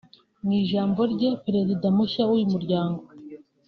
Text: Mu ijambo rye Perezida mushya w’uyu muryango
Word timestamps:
Mu 0.43 0.51
ijambo 0.61 0.99
rye 1.13 1.29
Perezida 1.43 1.85
mushya 1.97 2.21
w’uyu 2.29 2.47
muryango 2.53 3.01